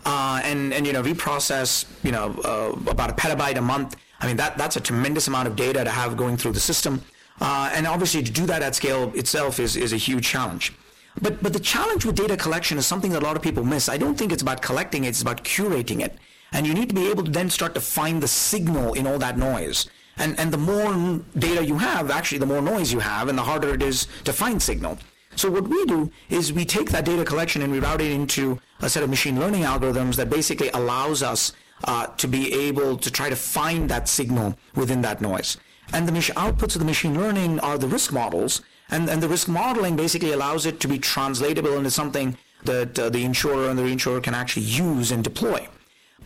Uh, 0.06 0.41
and 0.44 0.74
and 0.74 0.86
you 0.86 0.94
know 0.94 1.01
we 1.01 1.13
process 1.13 1.86
you 2.03 2.12
know 2.12 2.25
uh, 2.44 2.91
about 2.91 3.10
a 3.10 3.13
petabyte 3.13 3.58
a 3.58 3.62
month. 3.62 3.96
I 4.20 4.27
mean 4.27 4.38
that 4.38 4.58
that's 4.58 4.75
a 4.75 4.82
tremendous 4.82 5.27
amount 5.27 5.48
of 5.48 5.56
data 5.56 5.84
to 5.84 5.89
have 5.89 6.17
going 6.17 6.38
through 6.38 6.53
the 6.53 6.60
system. 6.60 7.01
Uh, 7.39 7.70
and 7.74 7.86
obviously 7.88 8.22
to 8.24 8.32
do 8.32 8.46
that 8.48 8.62
at 8.62 8.75
scale 8.75 9.12
itself 9.15 9.60
is 9.60 9.75
is 9.75 9.94
a 9.94 9.98
huge 9.98 10.27
challenge. 10.27 10.74
But 11.22 11.41
but 11.41 11.53
the 11.53 11.60
challenge 11.74 12.06
with 12.06 12.15
data 12.15 12.38
collection 12.38 12.77
is 12.77 12.86
something 12.86 13.12
that 13.13 13.24
a 13.24 13.25
lot 13.25 13.38
of 13.38 13.41
people 13.41 13.63
miss. 13.63 13.89
I 13.89 13.98
don't 13.98 14.17
think 14.17 14.32
it's 14.32 14.41
about 14.41 14.62
collecting 14.62 15.06
it, 15.06 15.10
it's 15.10 15.22
about 15.22 15.44
curating 15.44 16.01
it. 16.01 16.17
And 16.51 16.65
you 16.67 16.74
need 16.74 16.89
to 16.89 16.96
be 16.96 17.10
able 17.10 17.24
to 17.24 17.32
then 17.32 17.50
start 17.50 17.74
to 17.75 17.82
find 17.82 18.24
the 18.24 18.27
signal 18.27 18.94
in 18.94 19.06
all 19.08 19.20
that 19.20 19.38
noise. 19.38 19.89
And 20.17 20.39
and 20.39 20.51
the 20.51 20.58
more 20.58 21.22
data 21.38 21.63
you 21.63 21.77
have, 21.77 22.12
actually 22.12 22.39
the 22.39 22.51
more 22.53 22.62
noise 22.62 22.91
you 22.91 23.00
have 23.00 23.29
and 23.29 23.38
the 23.38 23.48
harder 23.51 23.74
it 23.74 23.82
is 23.82 24.08
to 24.25 24.34
find 24.34 24.62
signal. 24.62 24.98
So 25.38 25.51
what 25.51 25.67
we 25.67 25.86
do 25.86 26.12
is 26.29 26.51
we 26.51 26.65
take 26.65 26.89
that 26.89 27.06
data 27.06 27.24
collection 27.24 27.62
and 27.62 27.72
we 27.72 27.79
route 27.79 28.01
it 28.01 28.12
into 28.12 28.60
a 28.82 28.89
set 28.89 29.03
of 29.03 29.10
machine 29.12 29.39
learning 29.39 29.62
algorithms 29.62 30.15
that 30.15 30.32
basically 30.32 30.70
allows 30.70 31.22
us 31.22 31.53
uh, 31.84 32.08
to 32.08 32.27
be 32.27 32.51
able 32.53 32.98
to 32.98 33.12
try 33.12 33.29
to 33.29 33.36
find 33.36 33.88
that 33.91 34.10
signal 34.10 34.58
within 34.74 35.01
that 35.01 35.22
noise. 35.22 35.58
And 35.94 36.08
the 36.08 36.12
outputs 36.12 36.74
of 36.74 36.79
the 36.79 36.86
machine 36.86 37.20
learning 37.20 37.60
are 37.60 37.77
the 37.77 37.88
risk 37.88 38.12
models, 38.12 38.62
and, 38.89 39.08
and 39.10 39.22
the 39.22 39.29
risk 39.29 39.48
modeling 39.48 39.96
basically 39.96 40.32
allows 40.32 40.65
it 40.65 40.79
to 40.79 40.88
be 40.88 40.98
translatable 40.98 41.77
into 41.77 41.91
something 41.91 42.36
that 42.63 42.98
uh, 42.98 43.10
the 43.10 43.24
insurer 43.24 43.70
and 43.70 43.77
the 43.77 43.84
reinsurer 43.84 44.24
can 44.24 44.34
actually 44.34 44.63
use 44.63 45.12
and 45.12 45.24
deploy. 45.24 45.67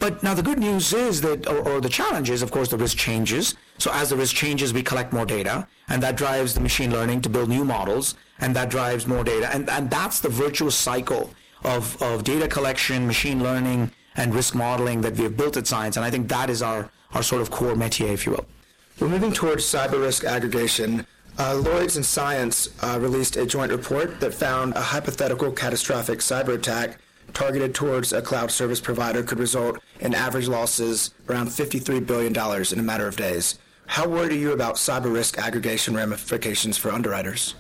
But 0.01 0.23
now 0.23 0.33
the 0.33 0.41
good 0.41 0.57
news 0.57 0.93
is 0.93 1.21
that, 1.21 1.47
or, 1.47 1.59
or, 1.59 1.79
the 1.79 1.87
challenge 1.87 2.31
is, 2.31 2.41
of 2.41 2.49
course, 2.49 2.69
the 2.69 2.77
risk 2.77 2.97
changes. 2.97 3.53
So 3.77 3.91
as 3.93 4.09
the 4.09 4.15
risk 4.15 4.35
changes, 4.35 4.73
we 4.73 4.81
collect 4.81 5.13
more 5.13 5.27
data, 5.27 5.67
and 5.89 6.01
that 6.01 6.15
drives 6.15 6.55
the 6.55 6.59
machine 6.59 6.91
learning 6.91 7.21
to 7.21 7.29
build 7.29 7.49
new 7.49 7.63
models, 7.63 8.15
and 8.39 8.55
that 8.55 8.71
drives 8.71 9.05
more 9.05 9.23
data. 9.23 9.53
And, 9.53 9.69
and 9.69 9.91
that's 9.91 10.19
the 10.19 10.29
virtuous 10.29 10.75
cycle 10.75 11.29
of, 11.63 12.01
of 12.01 12.23
data 12.23 12.47
collection, 12.47 13.05
machine 13.05 13.43
learning, 13.43 13.91
and 14.15 14.33
risk 14.33 14.55
modeling 14.55 15.01
that 15.01 15.17
we 15.17 15.23
have 15.23 15.37
built 15.37 15.55
at 15.55 15.65
Cyence, 15.65 15.97
And 15.97 16.03
I 16.03 16.09
think 16.09 16.27
that 16.29 16.49
is 16.49 16.63
our, 16.63 16.89
our 17.13 17.21
sort 17.21 17.43
of 17.43 17.51
core 17.51 17.75
métier, 17.75 18.11
if 18.11 18.25
you 18.25 18.31
will. 18.31 18.47
We're 18.99 19.07
moving 19.07 19.31
towards 19.31 19.63
cyber 19.65 20.01
risk 20.01 20.23
aggregation. 20.23 21.05
Uh, 21.37 21.61
Lloyd's 21.63 21.95
and 21.95 22.03
Cyence 22.05 22.69
uh, 22.81 22.99
released 22.99 23.37
a 23.37 23.45
joint 23.45 23.71
report 23.71 24.19
that 24.19 24.33
found 24.33 24.73
a 24.73 24.81
hypothetical 24.81 25.51
catastrophic 25.51 26.19
cyber 26.19 26.55
attack 26.55 26.97
targeted 27.33 27.73
towards 27.73 28.13
a 28.13 28.21
cloud 28.21 28.51
service 28.51 28.79
provider 28.79 29.23
could 29.23 29.39
result 29.39 29.79
in 29.99 30.13
average 30.13 30.47
losses 30.47 31.13
around 31.29 31.47
$53 31.47 32.05
billion 32.05 32.33
in 32.71 32.79
a 32.79 32.83
matter 32.83 33.07
of 33.07 33.15
days. 33.15 33.59
How 33.87 34.07
worried 34.07 34.31
are 34.31 34.35
you 34.35 34.51
about 34.53 34.75
cyber 34.75 35.13
risk 35.13 35.37
aggregation 35.37 35.95
ramifications 35.95 36.77
for 36.77 36.91
underwriters? 36.91 37.55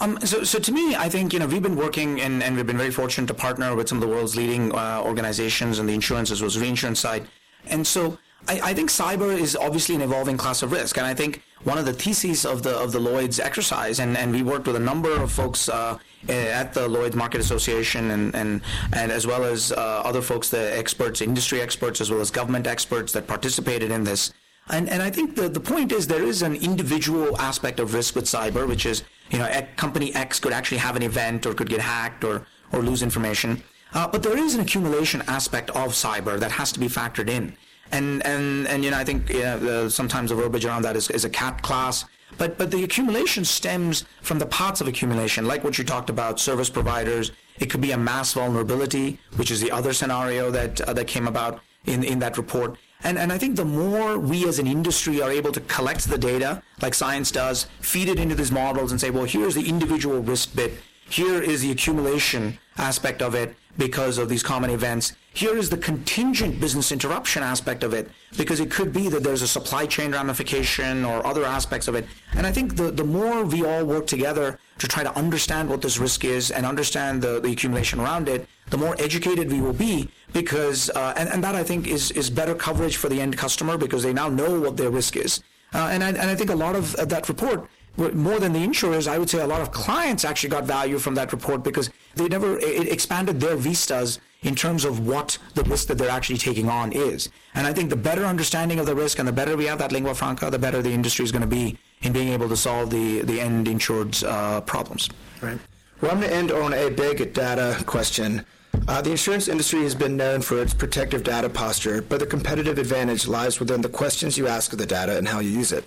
Um, 0.00 0.18
so, 0.20 0.42
so 0.42 0.58
to 0.58 0.72
me, 0.72 0.96
I 0.96 1.08
think 1.08 1.32
you 1.32 1.38
know 1.38 1.46
we've 1.46 1.62
been 1.62 1.76
working 1.76 2.20
and, 2.20 2.42
and 2.42 2.56
we've 2.56 2.66
been 2.66 2.76
very 2.76 2.90
fortunate 2.90 3.28
to 3.28 3.34
partner 3.34 3.76
with 3.76 3.88
some 3.88 3.98
of 3.98 4.02
the 4.02 4.12
world's 4.12 4.34
leading 4.34 4.74
uh, 4.74 5.00
organizations 5.04 5.78
on 5.78 5.86
the 5.86 5.94
insurance 5.94 6.30
as 6.30 6.40
well 6.40 6.48
as 6.48 6.58
reinsurance 6.58 6.98
side, 6.98 7.28
and 7.66 7.86
so 7.86 8.18
I, 8.48 8.60
I, 8.62 8.74
think 8.74 8.90
cyber 8.90 9.32
is 9.38 9.54
obviously 9.54 9.94
an 9.94 10.02
evolving 10.02 10.36
class 10.36 10.62
of 10.62 10.72
risk, 10.72 10.98
and 10.98 11.06
I 11.06 11.14
think 11.14 11.42
one 11.62 11.78
of 11.78 11.84
the 11.84 11.92
theses 11.92 12.44
of 12.44 12.64
the 12.64 12.76
of 12.76 12.90
the 12.90 12.98
Lloyd's 12.98 13.38
exercise, 13.38 14.00
and, 14.00 14.16
and 14.16 14.32
we 14.32 14.42
worked 14.42 14.66
with 14.66 14.76
a 14.76 14.80
number 14.80 15.12
of 15.12 15.30
folks 15.30 15.68
uh, 15.68 15.98
at 16.28 16.74
the 16.74 16.88
Lloyd's 16.88 17.16
Market 17.16 17.40
Association, 17.40 18.10
and 18.10 18.34
and, 18.34 18.60
and 18.92 19.12
as 19.12 19.26
well 19.26 19.44
as 19.44 19.72
uh, 19.72 19.76
other 20.04 20.22
folks, 20.22 20.48
the 20.48 20.76
experts, 20.76 21.20
industry 21.20 21.60
experts, 21.60 22.00
as 22.00 22.10
well 22.10 22.20
as 22.20 22.30
government 22.30 22.66
experts 22.66 23.12
that 23.12 23.26
participated 23.26 23.90
in 23.90 24.04
this. 24.04 24.32
And, 24.68 24.88
and 24.88 25.02
I 25.02 25.10
think 25.10 25.36
the, 25.36 25.48
the 25.48 25.60
point 25.60 25.92
is 25.92 26.06
there 26.06 26.22
is 26.22 26.42
an 26.42 26.54
individual 26.54 27.38
aspect 27.38 27.80
of 27.80 27.92
risk 27.92 28.14
with 28.16 28.24
cyber, 28.24 28.66
which 28.66 28.86
is, 28.86 29.02
you 29.30 29.38
know, 29.38 29.66
company 29.76 30.14
X 30.14 30.40
could 30.40 30.52
actually 30.52 30.78
have 30.78 30.96
an 30.96 31.02
event 31.02 31.44
or 31.44 31.52
could 31.52 31.68
get 31.68 31.80
hacked 31.80 32.24
or, 32.24 32.46
or 32.72 32.80
lose 32.80 33.02
information. 33.02 33.62
Uh, 33.92 34.08
but 34.08 34.22
there 34.22 34.38
is 34.38 34.54
an 34.54 34.60
accumulation 34.60 35.22
aspect 35.28 35.70
of 35.70 35.92
cyber 35.92 36.38
that 36.40 36.50
has 36.50 36.72
to 36.72 36.80
be 36.80 36.86
factored 36.88 37.28
in. 37.28 37.54
And, 37.92 38.24
and, 38.26 38.66
and 38.66 38.82
you 38.82 38.90
know, 38.90 38.96
I 38.96 39.04
think 39.04 39.32
uh, 39.34 39.88
sometimes 39.88 40.30
the 40.30 40.36
verbiage 40.36 40.64
around 40.64 40.82
that 40.82 40.96
is, 40.96 41.10
is 41.10 41.24
a 41.26 41.30
cat 41.30 41.60
class. 41.62 42.06
But, 42.38 42.58
but 42.58 42.70
the 42.70 42.84
accumulation 42.84 43.44
stems 43.44 44.04
from 44.22 44.38
the 44.38 44.46
parts 44.46 44.80
of 44.80 44.88
accumulation, 44.88 45.46
like 45.46 45.64
what 45.64 45.78
you 45.78 45.84
talked 45.84 46.10
about, 46.10 46.40
service 46.40 46.70
providers. 46.70 47.32
It 47.58 47.70
could 47.70 47.80
be 47.80 47.92
a 47.92 47.98
mass 47.98 48.32
vulnerability, 48.32 49.18
which 49.36 49.50
is 49.50 49.60
the 49.60 49.70
other 49.70 49.92
scenario 49.92 50.50
that, 50.50 50.80
uh, 50.80 50.92
that 50.92 51.06
came 51.06 51.28
about 51.28 51.60
in, 51.86 52.02
in 52.02 52.18
that 52.20 52.36
report. 52.36 52.76
And, 53.02 53.18
and 53.18 53.32
I 53.32 53.38
think 53.38 53.56
the 53.56 53.64
more 53.64 54.18
we 54.18 54.48
as 54.48 54.58
an 54.58 54.66
industry 54.66 55.20
are 55.20 55.30
able 55.30 55.52
to 55.52 55.60
collect 55.62 56.08
the 56.08 56.18
data, 56.18 56.62
like 56.80 56.94
Cyence 56.94 57.32
does, 57.32 57.66
feed 57.80 58.08
it 58.08 58.18
into 58.18 58.34
these 58.34 58.50
models 58.50 58.92
and 58.92 59.00
say, 59.00 59.10
well, 59.10 59.24
here's 59.24 59.54
the 59.54 59.68
individual 59.68 60.20
risk 60.22 60.56
bit, 60.56 60.72
here 61.10 61.42
is 61.42 61.60
the 61.60 61.70
accumulation 61.70 62.58
aspect 62.78 63.22
of 63.22 63.34
it, 63.34 63.54
because 63.76 64.18
of 64.18 64.28
these 64.28 64.42
common 64.42 64.70
events. 64.70 65.12
Here 65.32 65.56
is 65.56 65.68
the 65.68 65.76
contingent 65.76 66.60
business 66.60 66.92
interruption 66.92 67.42
aspect 67.42 67.82
of 67.82 67.92
it, 67.92 68.08
because 68.36 68.60
it 68.60 68.70
could 68.70 68.92
be 68.92 69.08
that 69.08 69.24
there's 69.24 69.42
a 69.42 69.48
supply 69.48 69.86
chain 69.86 70.12
ramification 70.12 71.04
or 71.04 71.26
other 71.26 71.44
aspects 71.44 71.88
of 71.88 71.96
it. 71.96 72.06
And 72.34 72.46
I 72.46 72.52
think 72.52 72.76
the, 72.76 72.90
the 72.92 73.04
more 73.04 73.44
we 73.44 73.64
all 73.64 73.84
work 73.84 74.06
together 74.06 74.58
to 74.78 74.88
try 74.88 75.02
to 75.02 75.16
understand 75.16 75.68
what 75.68 75.82
this 75.82 75.98
risk 75.98 76.24
is 76.24 76.50
and 76.50 76.64
understand 76.64 77.20
the, 77.20 77.40
the 77.40 77.50
accumulation 77.50 77.98
around 78.00 78.28
it, 78.28 78.46
the 78.70 78.78
more 78.78 78.94
educated 78.98 79.50
we 79.50 79.60
will 79.60 79.72
be 79.72 80.08
because, 80.32 80.88
uh, 80.90 81.12
and, 81.16 81.28
and 81.28 81.42
that 81.42 81.54
I 81.54 81.64
think 81.64 81.88
is, 81.88 82.10
is 82.12 82.30
better 82.30 82.54
coverage 82.54 82.96
for 82.96 83.08
the 83.08 83.20
end 83.20 83.36
customer 83.36 83.76
because 83.76 84.02
they 84.02 84.12
now 84.12 84.28
know 84.28 84.60
what 84.60 84.76
their 84.76 84.90
risk 84.90 85.16
is. 85.16 85.42
Uh, 85.72 85.88
and, 85.90 86.04
I, 86.04 86.10
and 86.10 86.30
I 86.30 86.36
think 86.36 86.50
a 86.50 86.54
lot 86.54 86.76
of 86.76 86.92
that 87.08 87.28
report 87.28 87.68
more 87.96 88.40
than 88.40 88.52
the 88.52 88.62
insurers, 88.62 89.06
I 89.06 89.18
would 89.18 89.30
say 89.30 89.40
a 89.40 89.46
lot 89.46 89.60
of 89.60 89.70
clients 89.70 90.24
actually 90.24 90.50
got 90.50 90.64
value 90.64 90.98
from 90.98 91.14
that 91.14 91.32
report 91.32 91.62
because 91.62 91.90
they 92.16 92.28
never 92.28 92.58
it 92.58 92.88
expanded 92.88 93.40
their 93.40 93.56
vistas 93.56 94.18
in 94.42 94.54
terms 94.54 94.84
of 94.84 95.06
what 95.06 95.38
the 95.54 95.62
risk 95.64 95.88
that 95.88 95.98
they're 95.98 96.10
actually 96.10 96.38
taking 96.38 96.68
on 96.68 96.92
is. 96.92 97.30
And 97.54 97.66
I 97.66 97.72
think 97.72 97.90
the 97.90 97.96
better 97.96 98.24
understanding 98.24 98.78
of 98.78 98.86
the 98.86 98.94
risk 98.94 99.18
and 99.18 99.26
the 99.26 99.32
better 99.32 99.56
we 99.56 99.66
have 99.66 99.78
that 99.78 99.92
lingua 99.92 100.14
franca, 100.14 100.50
the 100.50 100.58
better 100.58 100.82
the 100.82 100.90
industry 100.90 101.24
is 101.24 101.32
going 101.32 101.42
to 101.42 101.48
be 101.48 101.78
in 102.02 102.12
being 102.12 102.28
able 102.28 102.48
to 102.48 102.56
solve 102.56 102.90
the 102.90 103.22
the 103.22 103.40
end 103.40 103.68
insured's 103.68 104.24
uh, 104.24 104.60
problems. 104.62 105.08
Right. 105.40 105.58
Well, 106.00 106.10
I'm 106.10 106.18
going 106.18 106.30
to 106.30 106.36
end 106.36 106.52
on 106.52 106.74
a 106.74 106.90
big 106.90 107.32
data 107.32 107.82
question. 107.86 108.44
Uh, 108.88 109.00
the 109.00 109.12
insurance 109.12 109.48
industry 109.48 109.82
has 109.82 109.94
been 109.94 110.16
known 110.16 110.42
for 110.42 110.60
its 110.60 110.74
protective 110.74 111.22
data 111.22 111.48
posture, 111.48 112.02
but 112.02 112.18
the 112.18 112.26
competitive 112.26 112.76
advantage 112.76 113.26
lies 113.26 113.60
within 113.60 113.80
the 113.80 113.88
questions 113.88 114.36
you 114.36 114.46
ask 114.48 114.72
of 114.72 114.78
the 114.78 114.84
data 114.84 115.16
and 115.16 115.28
how 115.28 115.38
you 115.38 115.48
use 115.48 115.72
it. 115.72 115.84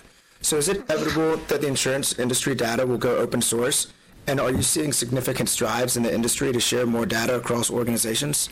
So 0.48 0.56
is 0.56 0.70
it 0.70 0.78
inevitable 0.78 1.36
that 1.50 1.60
the 1.60 1.68
insurance 1.68 2.18
industry 2.18 2.56
data 2.56 2.88
will 2.88 2.98
go 2.98 3.18
open 3.18 3.42
source? 3.42 3.88
And 4.28 4.40
are 4.40 4.50
you 4.50 4.62
seeing 4.62 4.94
significant 4.94 5.50
strides 5.50 5.98
in 5.98 6.04
the 6.04 6.14
industry 6.14 6.54
to 6.54 6.60
share 6.62 6.86
more 6.86 7.06
data 7.06 7.36
across 7.36 7.70
organizations? 7.70 8.48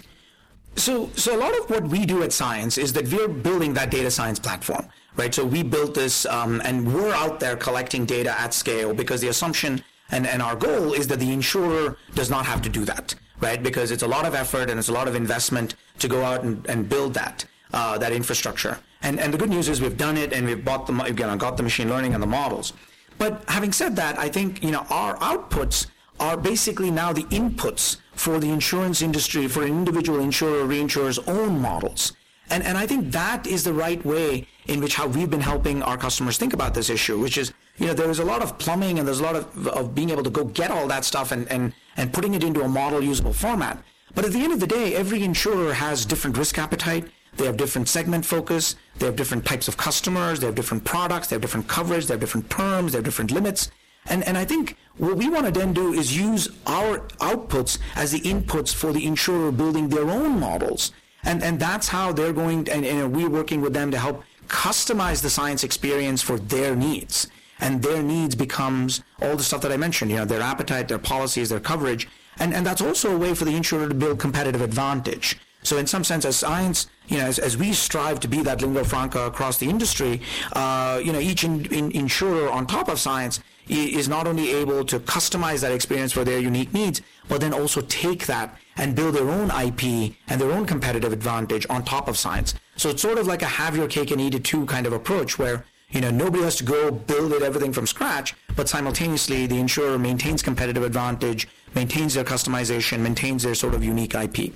So, 0.76 1.10
so 1.16 1.38
a 1.38 1.40
lot 1.40 1.58
of 1.58 1.70
what 1.70 1.88
we 1.88 2.06
do 2.06 2.22
at 2.24 2.32
Cyence 2.32 2.78
is 2.78 2.92
that 2.92 3.08
we're 3.08 3.30
building 3.30 3.74
that 3.76 3.92
data 3.92 4.12
science 4.12 4.40
platform, 4.40 4.86
right? 5.16 5.34
So 5.34 5.46
we 5.46 5.64
built 5.64 5.94
this, 5.94 6.26
um, 6.26 6.62
and 6.66 6.94
we're 6.94 7.14
out 7.14 7.40
there 7.40 7.56
collecting 7.56 8.06
data 8.06 8.38
at 8.38 8.54
scale 8.54 8.94
because 8.94 9.22
the 9.22 9.30
assumption 9.30 9.82
and, 10.12 10.28
and 10.28 10.42
our 10.42 10.58
goal 10.58 10.92
is 10.92 11.08
that 11.08 11.20
the 11.20 11.32
insurer 11.32 11.98
does 12.14 12.30
not 12.30 12.46
have 12.46 12.62
to 12.64 12.70
do 12.70 12.84
that, 12.84 13.16
right? 13.40 13.64
Because 13.64 13.92
it's 13.92 14.04
a 14.04 14.08
lot 14.16 14.26
of 14.26 14.36
effort 14.36 14.70
and 14.70 14.78
it's 14.78 14.90
a 14.90 14.98
lot 15.00 15.08
of 15.08 15.16
investment 15.16 15.76
to 16.00 16.10
go 16.10 16.26
out 16.26 16.44
and, 16.44 16.66
and 16.68 16.90
build 16.90 17.14
that 17.14 17.46
uh, 17.74 17.98
that 17.98 18.12
infrastructure. 18.12 18.80
And, 19.02 19.20
and 19.20 19.34
the 19.34 19.38
good 19.38 19.50
news 19.50 19.70
is 19.70 19.82
we've 19.82 19.98
done 19.98 20.18
it 20.18 20.34
and 20.34 20.46
we've 20.46 20.64
bought 20.64 20.88
the, 20.88 20.94
we've 20.94 21.16
got 21.16 21.58
the 21.58 21.64
machine 21.64 21.90
learning 21.90 22.14
and 22.14 22.24
the 22.24 22.28
models. 22.28 22.74
But 23.18 23.44
having 23.48 23.72
said 23.72 23.96
that, 23.96 24.18
I 24.20 24.30
think 24.30 24.64
you 24.64 24.72
know 24.72 24.86
our 24.90 25.16
outputs 25.18 25.88
are 26.20 26.38
basically 26.38 26.92
now 26.92 27.14
the 27.14 27.24
inputs 27.24 27.98
for 28.14 28.40
the 28.40 28.50
insurance 28.50 29.02
industry, 29.02 29.48
for 29.48 29.64
an 29.64 29.70
individual 29.70 30.20
insurer 30.20 30.64
or 30.64 30.66
reinsurer's 30.66 31.20
own 31.20 31.60
models. 31.60 32.14
And, 32.50 32.64
and 32.64 32.78
I 32.78 32.86
think 32.86 33.12
that 33.12 33.48
is 33.48 33.64
the 33.64 33.74
right 33.74 34.04
way 34.06 34.48
in 34.68 34.80
which 34.80 34.96
how 34.96 35.08
we've 35.08 35.30
been 35.30 35.42
helping 35.42 35.82
our 35.84 35.98
customers 35.98 36.38
think 36.38 36.54
about 36.54 36.74
this 36.74 36.90
issue, 36.90 37.20
which 37.20 37.38
is, 37.38 37.54
you 37.78 37.88
know, 37.88 37.94
there 37.94 38.10
is 38.10 38.20
a 38.20 38.26
lot 38.26 38.42
of 38.42 38.58
plumbing 38.58 39.00
and 39.00 39.08
there's 39.08 39.20
a 39.20 39.24
lot 39.24 39.36
of, 39.36 39.68
of 39.68 39.96
being 39.96 40.10
able 40.10 40.24
to 40.24 40.30
go 40.30 40.46
get 40.46 40.72
all 40.72 40.88
that 40.88 41.06
stuff 41.06 41.32
and, 41.32 41.50
and, 41.52 41.74
and 41.98 42.14
putting 42.14 42.34
it 42.34 42.44
into 42.44 42.62
a 42.62 42.68
model 42.68 43.04
usable 43.04 43.34
format. 43.34 43.84
But 44.14 44.26
at 44.26 44.32
the 44.32 44.40
end 44.40 44.54
of 44.54 44.60
the 44.60 44.68
day, 44.68 44.96
every 44.96 45.24
insurer 45.24 45.74
has 45.74 46.06
different 46.06 46.38
risk 46.38 46.58
appetite. 46.58 47.06
They 47.38 47.46
have 47.46 47.58
different 47.58 47.88
segment 47.90 48.26
focus. 48.26 48.76
They 49.00 49.06
have 49.06 49.16
different 49.16 49.46
types 49.46 49.68
of 49.68 49.78
customers. 49.78 50.40
They 50.40 50.46
have 50.46 50.56
different 50.56 50.84
products. 50.86 51.28
They 51.28 51.36
have 51.36 51.42
different 51.42 51.68
coverage. 51.68 52.08
They 52.08 52.14
have 52.14 52.22
different 52.22 52.50
terms. 52.50 52.92
They 52.92 52.98
have 52.98 53.06
different 53.06 53.32
limits. 53.32 53.72
And, 54.08 54.24
and 54.24 54.38
I 54.38 54.46
think 54.46 54.78
what 54.98 55.18
we 55.18 55.30
want 55.30 55.46
to 55.46 55.52
then 55.52 55.74
do 55.74 55.94
is 55.94 56.16
use 56.16 56.50
our 56.68 57.00
outputs 57.20 57.80
as 57.96 58.12
the 58.12 58.22
inputs 58.22 58.74
for 58.74 58.94
the 58.94 59.06
insurer 59.06 59.52
building 59.52 59.90
their 59.90 60.10
own 60.10 60.40
models. 60.40 60.92
And, 61.24 61.44
and 61.44 61.60
that's 61.60 61.88
how 61.88 62.14
they're 62.14 62.34
going, 62.34 62.66
to, 62.66 62.74
and, 62.74 62.86
and 62.86 63.16
we're 63.16 63.30
working 63.30 63.62
with 63.62 63.74
them 63.74 63.90
to 63.92 63.98
help 63.98 64.24
customize 64.48 65.22
the 65.22 65.28
Cyence 65.28 65.64
experience 65.64 66.22
for 66.22 66.38
their 66.38 66.76
needs. 66.76 67.28
And 67.60 67.82
their 67.82 68.04
needs 68.04 68.36
becomes 68.36 69.02
all 69.22 69.36
the 69.36 69.44
stuff 69.44 69.62
that 69.62 69.72
I 69.72 69.78
mentioned, 69.78 70.12
you 70.12 70.18
know, 70.18 70.26
their 70.26 70.42
appetite, 70.42 70.88
their 70.88 71.00
policies, 71.00 71.50
their 71.50 71.60
coverage. 71.60 72.08
And, 72.38 72.54
and 72.54 72.66
that's 72.66 72.82
also 72.82 73.16
a 73.16 73.18
way 73.18 73.34
for 73.34 73.46
the 73.46 73.56
insurer 73.56 73.88
to 73.88 73.96
build 73.96 74.20
competitive 74.20 74.62
advantage. 74.62 75.40
So 75.66 75.78
in 75.78 75.88
some 75.88 76.04
sense, 76.04 76.26
as 76.26 76.42
Cyence, 76.44 76.88
you 77.08 77.18
know, 77.18 77.26
as, 77.26 77.40
as 77.40 77.58
we 77.58 77.74
strive 77.74 78.20
to 78.20 78.28
be 78.28 78.44
that 78.44 78.62
lingua 78.62 78.84
franca 78.84 79.22
across 79.26 79.58
the 79.58 79.68
industry, 79.68 80.22
uh, 80.54 81.02
you 81.04 81.12
know, 81.12 81.20
each 81.20 81.44
in, 81.44 81.66
in, 81.74 81.92
insurer 81.92 82.50
on 82.52 82.68
top 82.68 82.88
of 82.88 82.98
Cyence 82.98 83.40
is 83.68 84.08
not 84.08 84.28
only 84.28 84.52
able 84.52 84.86
to 84.86 85.00
customize 85.00 85.62
that 85.62 85.72
experience 85.72 86.12
for 86.12 86.24
their 86.24 86.38
unique 86.38 86.72
needs, 86.72 87.02
but 87.28 87.42
then 87.42 87.52
also 87.52 87.82
take 87.82 88.28
that 88.28 88.56
and 88.78 88.96
build 88.96 89.16
their 89.16 89.28
own 89.28 89.50
IP 89.50 90.16
and 90.28 90.40
their 90.40 90.52
own 90.52 90.68
competitive 90.68 91.12
advantage 91.12 91.66
on 91.68 91.84
top 91.84 92.08
of 92.08 92.16
Cyence. 92.16 92.54
So 92.76 92.90
it's 92.90 93.02
sort 93.02 93.18
of 93.18 93.26
like 93.26 93.42
a 93.42 93.46
have 93.46 93.76
your 93.76 93.88
cake 93.88 94.12
and 94.12 94.22
eat 94.22 94.36
it 94.36 94.44
too 94.44 94.68
kind 94.68 94.86
of 94.86 94.94
approach 94.94 95.40
where 95.40 95.66
you 95.90 96.02
know 96.02 96.12
nobody 96.12 96.44
has 96.44 96.58
to 96.58 96.64
go 96.64 96.92
build 96.92 97.32
it 97.34 97.42
everything 97.42 97.74
from 97.74 97.88
scratch, 97.88 98.36
but 98.56 98.70
simultaneously 98.70 99.48
the 99.48 99.58
insurer 99.58 99.98
maintains 99.98 100.44
competitive 100.44 100.84
advantage, 100.84 101.48
maintains 101.74 102.14
their 102.14 102.24
customization, 102.24 103.00
maintains 103.00 103.42
their 103.42 103.56
sort 103.56 103.74
of 103.74 103.84
unique 103.84 104.14
IP. 104.14 104.54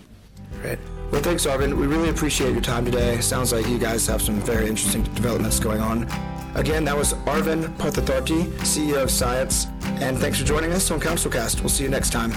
Right. 0.64 0.80
Well, 1.12 1.22
thanks, 1.22 1.46
Arvind. 1.46 1.76
We 1.76 1.88
really 1.88 2.10
appreciate 2.10 2.52
your 2.52 2.62
time 2.62 2.86
today. 2.86 3.20
Sounds 3.22 3.52
like 3.52 3.68
you 3.68 3.80
guys 3.80 4.06
have 4.08 4.22
some 4.22 4.40
very 4.42 4.68
interesting 4.68 5.04
developments 5.04 5.60
going 5.60 5.82
on. 5.82 6.04
Again, 6.56 6.84
that 6.86 6.98
was 6.98 7.14
Arvind 7.26 7.76
Parthasarathy, 7.78 8.46
CEO 8.60 9.02
of 9.02 9.10
Cyence, 9.10 9.68
and 10.02 10.18
thanks 10.18 10.40
for 10.40 10.46
joining 10.46 10.72
us 10.72 10.92
on 10.92 11.00
Councilcast. 11.00 11.62
We'll 11.62 11.70
see 11.70 11.84
you 11.84 11.90
next 11.90 12.12
time. 12.12 12.32